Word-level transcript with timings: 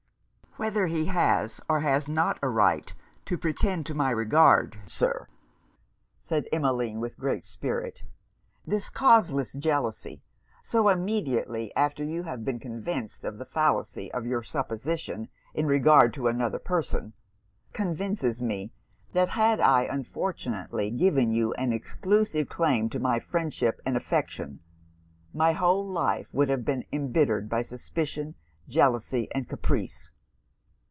'Whether 0.57 0.87
he 0.87 1.05
has 1.05 1.61
or 1.69 1.79
has 1.79 2.09
not 2.09 2.37
a 2.41 2.49
right 2.49 2.93
to 3.23 3.37
pretend 3.37 3.85
to 3.85 3.93
my 3.93 4.09
regard, 4.09 4.77
Sir,' 4.85 5.29
said 6.19 6.49
Emmeline, 6.51 6.99
with 6.99 7.17
great 7.17 7.45
spirit, 7.45 8.03
'this 8.67 8.89
causeless 8.89 9.53
jealousy, 9.53 10.21
so 10.61 10.89
immediately 10.89 11.73
after 11.73 12.03
you 12.03 12.23
have 12.23 12.43
been 12.43 12.59
convinced 12.59 13.23
of 13.23 13.37
the 13.37 13.45
fallacy 13.45 14.11
of 14.11 14.25
your 14.25 14.43
supposition 14.43 15.29
in 15.53 15.67
regard 15.67 16.13
to 16.15 16.27
another 16.27 16.59
person, 16.59 17.13
convinces 17.71 18.41
me, 18.41 18.73
that 19.13 19.29
had 19.29 19.61
I 19.61 19.83
unfortunately 19.83 20.91
given 20.91 21.31
you 21.31 21.53
an 21.53 21.71
exclusive 21.71 22.49
claim 22.49 22.89
to 22.89 22.99
my 22.99 23.19
friendship 23.21 23.79
and 23.85 23.95
affection, 23.95 24.59
my 25.33 25.53
whole 25.53 25.87
life 25.87 26.27
would 26.33 26.49
have 26.49 26.65
been 26.65 26.83
embittered 26.91 27.47
by 27.47 27.61
suspicion, 27.61 28.35
jealousy, 28.67 29.29
and 29.33 29.47
caprice. 29.47 30.11